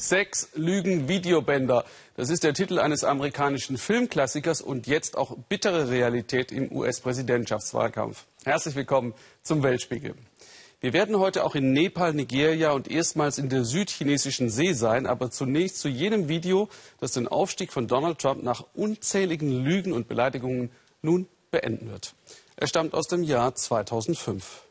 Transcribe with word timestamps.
Sex, 0.00 0.48
Lügen, 0.54 1.08
Videobänder. 1.08 1.84
Das 2.16 2.30
ist 2.30 2.42
der 2.42 2.54
Titel 2.54 2.78
eines 2.78 3.04
amerikanischen 3.04 3.76
Filmklassikers 3.76 4.62
und 4.62 4.86
jetzt 4.86 5.18
auch 5.18 5.36
bittere 5.50 5.90
Realität 5.90 6.52
im 6.52 6.72
US-Präsidentschaftswahlkampf. 6.72 8.24
Herzlich 8.44 8.74
willkommen 8.76 9.12
zum 9.42 9.62
Weltspiegel. 9.62 10.14
Wir 10.80 10.94
werden 10.94 11.18
heute 11.18 11.44
auch 11.44 11.54
in 11.54 11.74
Nepal, 11.74 12.14
Nigeria 12.14 12.70
und 12.72 12.90
erstmals 12.90 13.36
in 13.36 13.50
der 13.50 13.64
südchinesischen 13.64 14.48
See 14.48 14.72
sein, 14.72 15.06
aber 15.06 15.30
zunächst 15.30 15.80
zu 15.80 15.88
jenem 15.88 16.30
Video, 16.30 16.70
das 16.98 17.12
den 17.12 17.28
Aufstieg 17.28 17.70
von 17.70 17.86
Donald 17.86 18.18
Trump 18.20 18.42
nach 18.42 18.64
unzähligen 18.72 19.52
Lügen 19.52 19.92
und 19.92 20.08
Beleidigungen 20.08 20.70
nun 21.02 21.26
beenden 21.50 21.90
wird. 21.90 22.14
Er 22.56 22.68
stammt 22.68 22.94
aus 22.94 23.06
dem 23.06 23.22
Jahr 23.22 23.54
2005. 23.54 24.62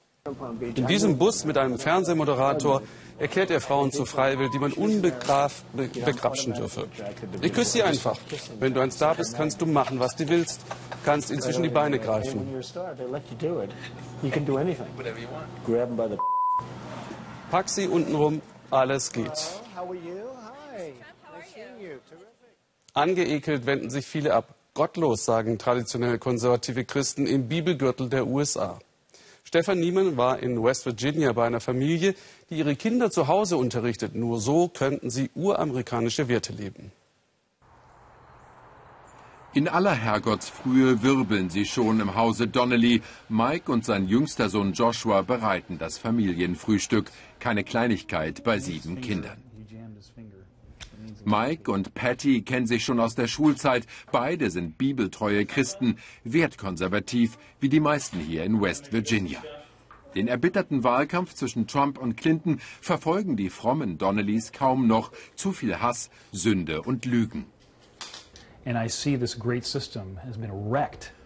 In 0.76 0.88
diesem 0.88 1.18
Bus 1.18 1.46
mit 1.46 1.58
einem 1.58 1.80
Fernsehmoderator 1.80 2.82
erklärt 3.18 3.52
er 3.52 3.62
Frauen 3.62 3.92
zu 3.92 4.06
Freiwill, 4.06 4.50
die 4.50 4.60
man 4.60 4.74
unbegraf 4.74 5.64
begrapschen 5.74 6.54
dürfe. 6.54 6.88
Ich 7.42 7.54
küsse 7.54 7.72
sie 7.72 7.84
einfach. 7.84 8.18
Wenn 8.60 8.74
du 8.74 8.82
ein 8.82 8.92
Star 8.92 9.16
bist, 9.16 9.36
kannst 9.36 9.62
du 9.62 9.66
machen, 9.66 10.00
was 10.00 10.16
du 10.16 10.28
willst. 10.28 10.62
Kannst 11.06 11.32
ihn 11.32 11.42
zwischen 11.42 11.64
die 11.64 11.70
Beine 11.70 12.00
greifen. 12.00 12.48
Pack 17.50 17.70
sie 17.70 17.88
untenrum, 17.88 18.42
alles 18.70 19.12
geht. 19.12 19.32
Angeekelt 22.94 23.66
wenden 23.66 23.90
sich 23.90 24.06
viele 24.06 24.34
ab. 24.34 24.56
Gottlos, 24.74 25.26
sagen 25.26 25.58
traditionell 25.58 26.20
konservative 26.20 26.86
Christen 26.86 27.26
im 27.26 27.48
Bibelgürtel 27.48 28.08
der 28.10 28.28
USA. 28.28 28.80
Stefan 29.50 29.80
Niemann 29.80 30.16
war 30.16 30.44
in 30.44 30.64
West 30.64 30.86
Virginia 30.86 31.34
bei 31.34 31.48
einer 31.48 31.60
Familie, 31.60 32.14
die 32.52 32.60
ihre 32.60 32.76
Kinder 32.76 33.10
zu 33.10 33.28
Hause 33.28 33.58
unterrichtet. 33.58 34.14
Nur 34.14 34.40
so 34.40 34.68
könnten 34.68 35.10
sie 35.10 35.32
uramerikanische 35.34 36.28
Werte 36.28 36.54
leben. 36.54 36.92
In 39.56 39.68
aller 39.68 39.96
Herrgottsfrühe 39.96 41.02
wirbeln 41.02 41.50
sie 41.50 41.66
schon 41.66 42.00
im 42.00 42.14
Hause 42.14 42.48
Donnelly. 42.48 43.02
Mike 43.28 43.72
und 43.72 43.84
sein 43.86 44.08
jüngster 44.08 44.50
Sohn 44.50 44.74
Joshua 44.74 45.24
bereiten 45.24 45.80
das 45.80 45.98
Familienfrühstück. 45.98 47.10
Keine 47.40 47.64
Kleinigkeit 47.64 48.44
bei 48.44 48.60
sieben 48.60 49.02
Kindern. 49.02 49.49
Mike 51.30 51.72
und 51.72 51.94
Patty 51.94 52.42
kennen 52.42 52.66
sich 52.66 52.84
schon 52.84 53.00
aus 53.00 53.14
der 53.14 53.28
Schulzeit. 53.28 53.86
Beide 54.12 54.50
sind 54.50 54.80
bibeltreue 54.80 55.46
Christen, 55.46 55.98
wertkonservativ, 56.24 57.38
wie 57.60 57.70
die 57.70 57.80
meisten 57.80 58.20
hier 58.20 58.44
in 58.44 58.60
West 58.62 58.92
Virginia. 58.92 59.40
Den 60.16 60.28
erbitterten 60.28 60.84
Wahlkampf 60.84 61.36
zwischen 61.36 61.68
Trump 61.68 62.00
und 62.00 62.18
Clinton 62.18 62.60
verfolgen 62.82 63.38
die 63.38 63.52
frommen 63.52 64.00
Donnellys 64.00 64.52
kaum 64.52 64.88
noch. 64.88 65.12
Zu 65.36 65.52
viel 65.52 65.80
Hass, 65.80 66.10
Sünde 66.32 66.82
und 66.82 67.06
Lügen. 67.06 67.46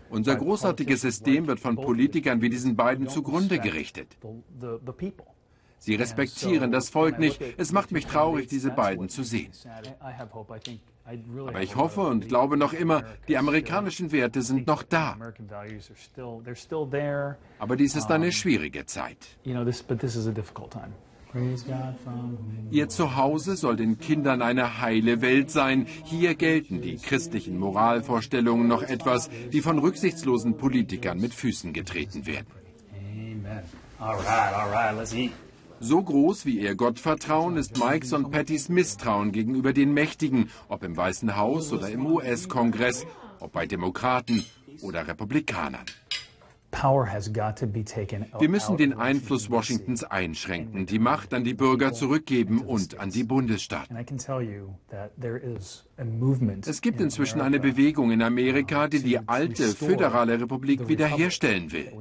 Unser 0.09 0.35
großartiges 0.35 0.99
System 0.99 1.47
wird 1.47 1.61
von 1.61 1.77
Politikern 1.77 2.41
wie 2.41 2.49
diesen 2.49 2.75
beiden 2.75 3.07
zugrunde 3.07 3.57
gerichtet. 3.57 4.17
Sie 5.83 5.95
respektieren 5.95 6.71
das 6.71 6.89
Volk 6.89 7.19
nicht. 7.19 7.41
Es 7.57 7.73
macht 7.73 7.91
mich 7.91 8.05
traurig, 8.05 8.47
diese 8.47 8.69
beiden 8.71 9.09
zu 9.09 9.21
sehen. 9.23 9.51
Aber 11.47 11.61
ich 11.61 11.75
hoffe 11.75 11.99
und 12.01 12.29
glaube 12.29 12.55
noch 12.55 12.71
immer, 12.71 13.03
die 13.27 13.37
amerikanischen 13.37 14.13
Werte 14.13 14.41
sind 14.41 14.65
noch 14.65 14.83
da. 14.83 15.17
Aber 17.59 17.75
dies 17.75 17.95
ist 17.97 18.09
eine 18.09 18.31
schwierige 18.31 18.85
Zeit. 18.85 19.17
Ihr 22.71 22.89
Zuhause 22.89 23.55
soll 23.57 23.75
den 23.75 23.97
Kindern 23.97 24.41
eine 24.41 24.79
heile 24.79 25.21
Welt 25.21 25.51
sein. 25.51 25.85
Hier 26.05 26.35
gelten 26.35 26.79
die 26.79 26.95
christlichen 26.95 27.57
Moralvorstellungen 27.59 28.67
noch 28.67 28.83
etwas, 28.83 29.29
die 29.51 29.59
von 29.59 29.79
rücksichtslosen 29.79 30.55
Politikern 30.55 31.19
mit 31.19 31.33
Füßen 31.33 31.73
getreten 31.73 32.25
werden. 32.25 32.47
Amen. 32.93 33.63
All 33.99 34.15
right, 34.15 34.53
all 34.55 34.69
right, 34.69 34.95
let's 34.97 35.13
eat. 35.13 35.33
So 35.83 36.01
groß 36.01 36.45
wie 36.45 36.59
ihr 36.61 36.75
Gottvertrauen 36.75 37.57
ist 37.57 37.77
Mikes 37.77 38.13
und 38.13 38.31
Pattys 38.31 38.69
Misstrauen 38.69 39.33
gegenüber 39.33 39.73
den 39.73 39.93
Mächtigen, 39.93 40.49
ob 40.69 40.81
im 40.81 40.95
Weißen 40.95 41.35
Haus 41.35 41.73
oder 41.73 41.89
im 41.89 42.05
US-Kongress, 42.05 43.05
ob 43.41 43.51
bei 43.51 43.65
Demokraten 43.65 44.45
oder 44.81 45.05
Republikanern. 45.05 45.83
Wir 48.39 48.49
müssen 48.49 48.77
den 48.77 48.93
Einfluss 48.93 49.51
Washingtons 49.51 50.05
einschränken, 50.05 50.85
die 50.85 50.99
Macht 50.99 51.33
an 51.33 51.43
die 51.43 51.53
Bürger 51.53 51.91
zurückgeben 51.91 52.61
und 52.61 52.97
an 52.99 53.09
die 53.09 53.25
Bundesstaaten. 53.25 53.97
Es 56.65 56.81
gibt 56.81 57.01
inzwischen 57.01 57.41
eine 57.41 57.59
Bewegung 57.59 58.11
in 58.11 58.21
Amerika, 58.21 58.87
die 58.87 59.03
die 59.03 59.19
alte 59.27 59.67
föderale 59.67 60.39
Republik 60.39 60.87
wiederherstellen 60.87 61.73
will. 61.73 61.91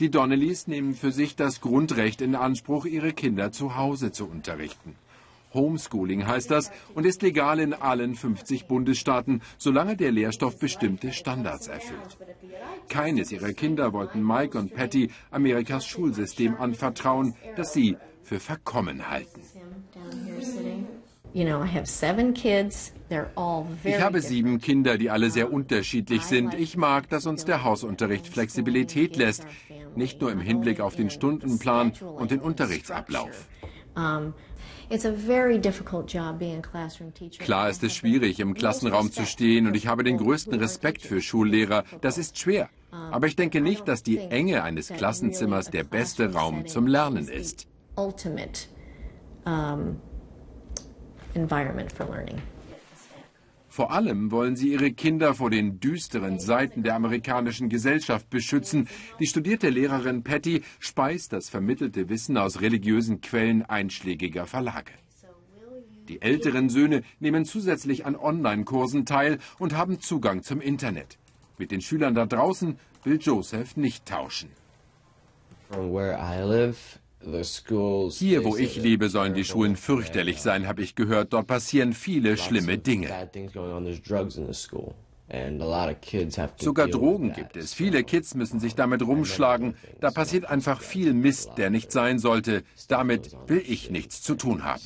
Die 0.00 0.10
Donnellys 0.10 0.66
nehmen 0.66 0.94
für 0.94 1.12
sich 1.12 1.36
das 1.36 1.60
Grundrecht 1.60 2.20
in 2.20 2.34
Anspruch, 2.34 2.84
ihre 2.84 3.12
Kinder 3.12 3.52
zu 3.52 3.76
Hause 3.76 4.10
zu 4.10 4.26
unterrichten. 4.26 4.96
Homeschooling 5.54 6.26
heißt 6.26 6.50
das 6.50 6.72
und 6.94 7.06
ist 7.06 7.22
legal 7.22 7.60
in 7.60 7.72
allen 7.72 8.16
50 8.16 8.66
Bundesstaaten, 8.66 9.40
solange 9.56 9.96
der 9.96 10.10
Lehrstoff 10.10 10.58
bestimmte 10.58 11.12
Standards 11.12 11.68
erfüllt. 11.68 12.18
Keines 12.88 13.30
ihrer 13.30 13.52
Kinder 13.52 13.92
wollten 13.92 14.26
Mike 14.26 14.58
und 14.58 14.74
Patty 14.74 15.10
Amerikas 15.30 15.86
Schulsystem 15.86 16.56
anvertrauen, 16.56 17.34
das 17.54 17.72
sie 17.72 17.96
für 18.22 18.40
verkommen 18.40 19.08
halten. 19.08 19.40
Ich 23.84 24.00
habe 24.00 24.20
sieben 24.20 24.60
Kinder, 24.60 24.98
die 24.98 25.10
alle 25.10 25.30
sehr 25.30 25.52
unterschiedlich 25.52 26.22
sind. 26.22 26.54
Ich 26.54 26.76
mag, 26.76 27.08
dass 27.08 27.26
uns 27.26 27.44
der 27.44 27.64
Hausunterricht 27.64 28.28
Flexibilität 28.28 29.16
lässt, 29.16 29.44
nicht 29.96 30.20
nur 30.20 30.30
im 30.32 30.40
Hinblick 30.40 30.80
auf 30.80 30.96
den 30.96 31.10
Stundenplan 31.10 31.92
und 32.16 32.30
den 32.30 32.40
Unterrichtsablauf. 32.40 33.48
Klar 37.38 37.70
ist 37.70 37.82
es 37.82 37.94
schwierig, 37.94 38.40
im 38.40 38.54
Klassenraum 38.54 39.12
zu 39.12 39.26
stehen 39.26 39.66
und 39.66 39.74
ich 39.74 39.86
habe 39.86 40.04
den 40.04 40.18
größten 40.18 40.54
Respekt 40.54 41.02
für 41.02 41.20
Schullehrer. 41.20 41.84
Das 42.00 42.18
ist 42.18 42.38
schwer. 42.38 42.68
Aber 42.90 43.26
ich 43.26 43.36
denke 43.36 43.60
nicht, 43.60 43.88
dass 43.88 44.02
die 44.02 44.18
Enge 44.18 44.62
eines 44.62 44.88
Klassenzimmers 44.88 45.70
der 45.70 45.84
beste 45.84 46.32
Raum 46.32 46.66
zum 46.66 46.86
Lernen 46.86 47.28
ist 47.28 47.66
environment 51.34 51.90
for 51.90 52.06
learning. 52.06 52.40
Vor 53.74 53.90
allem 53.90 54.30
wollen 54.30 54.54
sie 54.54 54.68
ihre 54.68 54.92
Kinder 54.92 55.34
vor 55.34 55.50
den 55.50 55.80
düsteren 55.80 56.38
Seiten 56.38 56.84
der 56.84 56.94
amerikanischen 56.94 57.68
Gesellschaft 57.68 58.30
beschützen. 58.30 58.86
Die 59.18 59.26
studierte 59.26 59.68
Lehrerin 59.68 60.22
Patty 60.22 60.62
speist 60.78 61.32
das 61.32 61.48
vermittelte 61.48 62.08
Wissen 62.08 62.38
aus 62.38 62.60
religiösen 62.60 63.20
Quellen 63.20 63.64
einschlägiger 63.64 64.46
Verlage. 64.46 64.92
Die 66.06 66.22
älteren 66.22 66.68
Söhne 66.68 67.02
nehmen 67.18 67.44
zusätzlich 67.44 68.06
an 68.06 68.14
Online-Kursen 68.14 69.06
teil 69.06 69.38
und 69.58 69.76
haben 69.76 69.98
Zugang 69.98 70.44
zum 70.44 70.60
Internet. 70.60 71.18
Mit 71.58 71.72
den 71.72 71.80
Schülern 71.80 72.14
da 72.14 72.26
draußen 72.26 72.78
will 73.02 73.18
Joseph 73.20 73.76
nicht 73.76 74.06
tauschen. 74.06 74.50
Hier, 78.10 78.44
wo 78.44 78.56
ich 78.56 78.76
lebe, 78.76 79.08
sollen 79.08 79.34
die 79.34 79.44
Schulen 79.44 79.76
fürchterlich 79.76 80.40
sein, 80.40 80.66
habe 80.66 80.82
ich 80.82 80.94
gehört. 80.94 81.32
Dort 81.32 81.46
passieren 81.46 81.92
viele 81.92 82.36
schlimme 82.36 82.78
Dinge. 82.78 83.08
Sogar 86.58 86.88
Drogen 86.88 87.32
gibt 87.32 87.56
es. 87.56 87.72
Viele 87.72 88.04
Kids 88.04 88.34
müssen 88.34 88.60
sich 88.60 88.74
damit 88.74 89.02
rumschlagen. 89.02 89.74
Da 90.00 90.10
passiert 90.10 90.44
einfach 90.44 90.82
viel 90.82 91.14
Mist, 91.14 91.52
der 91.56 91.70
nicht 91.70 91.90
sein 91.92 92.18
sollte. 92.18 92.62
Damit 92.88 93.34
will 93.46 93.62
ich 93.66 93.90
nichts 93.90 94.22
zu 94.22 94.34
tun 94.34 94.64
haben. 94.64 94.82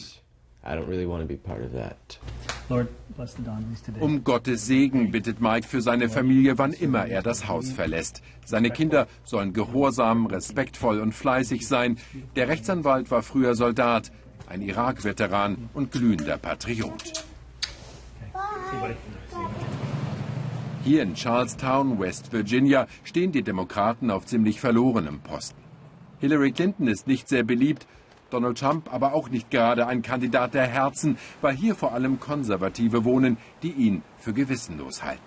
Um 4.00 4.22
Gottes 4.22 4.66
Segen 4.66 5.10
bittet 5.10 5.40
Mike 5.40 5.66
für 5.66 5.80
seine 5.80 6.08
Familie, 6.08 6.56
wann 6.58 6.72
immer 6.72 7.06
er 7.06 7.22
das 7.22 7.48
Haus 7.48 7.72
verlässt. 7.72 8.22
Seine 8.44 8.70
Kinder 8.70 9.08
sollen 9.24 9.52
gehorsam, 9.52 10.26
respektvoll 10.26 11.00
und 11.00 11.12
fleißig 11.12 11.66
sein. 11.66 11.98
Der 12.36 12.48
Rechtsanwalt 12.48 13.10
war 13.10 13.22
früher 13.22 13.54
Soldat, 13.54 14.12
ein 14.48 14.62
Irak-Veteran 14.62 15.68
und 15.74 15.90
glühender 15.90 16.38
Patriot. 16.38 17.24
Hier 20.84 21.02
in 21.02 21.16
Charlestown, 21.16 21.98
West 21.98 22.32
Virginia, 22.32 22.86
stehen 23.02 23.32
die 23.32 23.42
Demokraten 23.42 24.10
auf 24.10 24.26
ziemlich 24.26 24.60
verlorenem 24.60 25.20
Posten. 25.20 25.60
Hillary 26.20 26.52
Clinton 26.52 26.86
ist 26.86 27.06
nicht 27.06 27.28
sehr 27.28 27.42
beliebt, 27.42 27.86
Donald 28.30 28.58
Trump 28.58 28.92
aber 28.92 29.14
auch 29.14 29.30
nicht 29.30 29.50
gerade 29.50 29.86
ein 29.86 30.02
Kandidat 30.02 30.54
der 30.54 30.66
Herzen, 30.66 31.18
weil 31.40 31.56
hier 31.56 31.74
vor 31.74 31.92
allem 31.92 32.20
Konservative 32.20 33.04
wohnen, 33.04 33.38
die 33.62 33.72
ihn 33.72 34.02
für 34.18 34.32
gewissenlos 34.32 35.02
halten. 35.02 35.22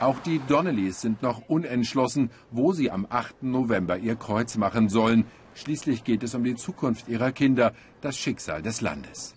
Auch 0.00 0.20
die 0.20 0.40
Donnellys 0.46 1.00
sind 1.00 1.22
noch 1.22 1.48
unentschlossen, 1.48 2.30
wo 2.52 2.72
sie 2.72 2.90
am 2.90 3.06
8. 3.10 3.42
November 3.42 3.98
ihr 3.98 4.14
Kreuz 4.14 4.56
machen 4.56 4.88
sollen. 4.88 5.24
Schließlich 5.54 6.04
geht 6.04 6.22
es 6.22 6.36
um 6.36 6.44
die 6.44 6.54
Zukunft 6.54 7.08
ihrer 7.08 7.32
Kinder, 7.32 7.72
das 8.00 8.16
Schicksal 8.16 8.62
des 8.62 8.80
Landes. 8.80 9.34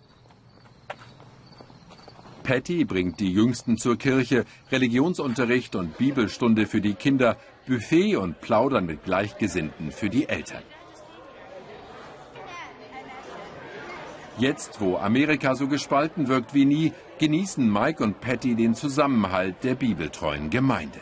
Patty 2.44 2.86
bringt 2.86 3.20
die 3.20 3.32
Jüngsten 3.32 3.78
zur 3.78 3.98
Kirche, 3.98 4.46
Religionsunterricht 4.72 5.76
und 5.76 5.98
Bibelstunde 5.98 6.68
für 6.68 6.82
die 6.82 6.94
Kinder, 6.94 7.38
Buffet 7.68 8.18
und 8.18 8.42
Plaudern 8.42 8.86
mit 8.86 9.04
Gleichgesinnten 9.04 9.92
für 9.92 10.10
die 10.10 10.28
Eltern. 10.28 10.64
Jetzt, 14.38 14.82
wo 14.82 14.98
Amerika 14.98 15.56
so 15.56 15.68
gespalten 15.68 16.28
wirkt 16.28 16.54
wie 16.54 16.66
nie, 16.66 16.94
genießen 17.20 17.72
Mike 17.72 18.04
und 18.04 18.22
Patty 18.22 18.56
den 18.56 18.74
Zusammenhalt 18.74 19.56
der 19.64 19.76
bibeltreuen 19.76 20.50
Gemeinde. 20.50 21.00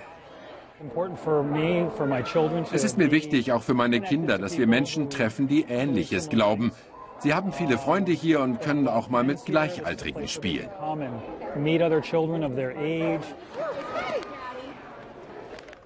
Es 2.72 2.84
ist 2.84 2.98
mir 2.98 3.12
wichtig, 3.12 3.52
auch 3.52 3.64
für 3.64 3.74
meine 3.74 4.00
Kinder, 4.02 4.38
dass 4.38 4.58
wir 4.58 4.66
Menschen 4.66 5.10
treffen, 5.10 5.48
die 5.48 5.66
Ähnliches 5.68 6.30
glauben. 6.30 6.72
Sie 7.20 7.34
haben 7.34 7.52
viele 7.52 7.78
Freunde 7.78 8.14
hier 8.14 8.40
und 8.40 8.62
können 8.62 8.88
auch 8.88 9.10
mal 9.10 9.26
mit 9.26 9.46
Gleichaltrigen 9.46 10.28
spielen. 10.30 10.70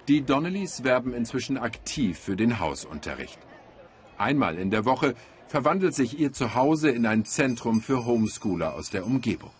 Die 0.06 0.22
Donnellys 0.22 0.84
werben 0.84 1.12
inzwischen 1.12 1.58
aktiv 1.58 2.18
für 2.18 2.36
den 2.36 2.60
Hausunterricht. 2.60 3.38
Einmal 4.16 4.58
in 4.58 4.70
der 4.70 4.84
Woche 4.84 5.14
verwandelt 5.54 5.94
sich 5.94 6.18
ihr 6.18 6.32
Zuhause 6.32 6.90
in 6.90 7.06
ein 7.06 7.24
Zentrum 7.24 7.80
für 7.80 8.04
Homeschooler 8.04 8.74
aus 8.74 8.90
der 8.90 9.06
Umgebung. 9.06 9.52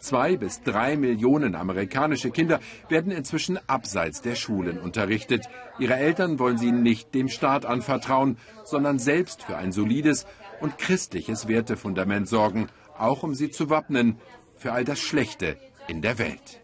Zwei 0.00 0.36
bis 0.36 0.60
drei 0.60 0.98
Millionen 0.98 1.54
amerikanische 1.54 2.30
Kinder 2.30 2.60
werden 2.90 3.10
inzwischen 3.10 3.58
abseits 3.70 4.20
der 4.20 4.34
Schulen 4.34 4.78
unterrichtet. 4.78 5.46
Ihre 5.78 5.96
Eltern 5.96 6.38
wollen 6.38 6.58
sie 6.58 6.72
nicht 6.72 7.14
dem 7.14 7.30
Staat 7.30 7.64
anvertrauen, 7.64 8.36
sondern 8.64 8.98
selbst 8.98 9.44
für 9.44 9.56
ein 9.56 9.72
solides 9.72 10.26
und 10.60 10.76
christliches 10.76 11.48
Wertefundament 11.48 12.28
sorgen, 12.28 12.66
auch 12.98 13.22
um 13.22 13.34
sie 13.34 13.48
zu 13.48 13.70
wappnen 13.70 14.18
für 14.56 14.72
all 14.72 14.84
das 14.84 15.00
Schlechte 15.00 15.56
in 15.88 16.02
der 16.02 16.18
Welt. 16.18 16.61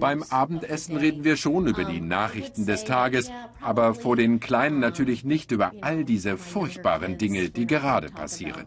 Beim 0.00 0.22
Abendessen 0.30 0.96
reden 0.96 1.24
wir 1.24 1.36
schon 1.36 1.66
über 1.66 1.84
die 1.84 2.00
Nachrichten 2.00 2.66
des 2.66 2.84
Tages, 2.84 3.30
aber 3.60 3.94
vor 3.94 4.16
den 4.16 4.40
Kleinen 4.40 4.80
natürlich 4.80 5.24
nicht 5.24 5.52
über 5.52 5.72
all 5.80 6.04
diese 6.04 6.36
furchtbaren 6.36 7.18
Dinge, 7.18 7.50
die 7.50 7.66
gerade 7.66 8.08
passieren. 8.08 8.66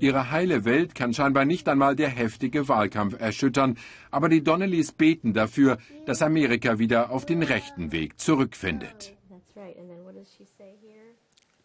Ihre 0.00 0.30
heile 0.30 0.64
Welt 0.64 0.94
kann 0.94 1.12
scheinbar 1.12 1.44
nicht 1.44 1.68
einmal 1.68 1.94
der 1.94 2.08
heftige 2.08 2.68
Wahlkampf 2.68 3.20
erschüttern, 3.20 3.76
aber 4.10 4.30
die 4.30 4.42
Donnellys 4.42 4.92
beten 4.92 5.34
dafür, 5.34 5.76
dass 6.06 6.22
Amerika 6.22 6.78
wieder 6.78 7.10
auf 7.10 7.26
den 7.26 7.42
rechten 7.42 7.92
Weg 7.92 8.18
zurückfindet. 8.18 9.14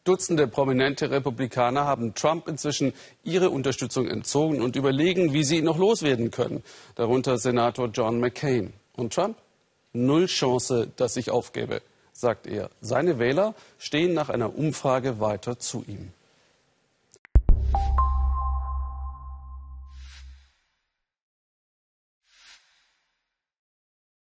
Dutzende 0.05 0.47
prominente 0.47 1.09
Republikaner 1.09 1.85
haben 1.85 2.13
Trump 2.13 2.47
inzwischen 2.47 2.93
ihre 3.23 3.49
Unterstützung 3.49 4.07
entzogen 4.07 4.61
und 4.61 4.75
überlegen, 4.75 5.33
wie 5.33 5.43
sie 5.43 5.57
ihn 5.57 5.65
noch 5.65 5.79
loswerden 5.79 6.29
können. 6.29 6.63
Darunter 6.93 7.39
Senator 7.39 7.89
John 7.91 8.19
McCain. 8.19 8.71
Und 8.95 9.13
Trump? 9.13 9.35
Null 9.93 10.27
Chance, 10.27 10.91
dass 10.95 11.17
ich 11.17 11.31
aufgebe, 11.31 11.81
sagt 12.13 12.45
er. 12.45 12.69
Seine 12.81 13.17
Wähler 13.17 13.55
stehen 13.79 14.13
nach 14.13 14.29
einer 14.29 14.55
Umfrage 14.55 15.19
weiter 15.19 15.57
zu 15.57 15.83
ihm. 15.87 16.11